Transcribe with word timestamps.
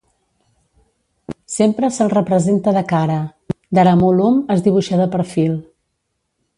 Sempre 1.57 1.87
se'l 1.97 2.09
representa 2.17 2.75
de 2.79 2.83
cara; 2.93 3.19
Daramulum 3.79 4.43
es 4.57 4.67
dibuixa 4.69 5.03
de 5.03 5.11
perfil. 5.17 5.59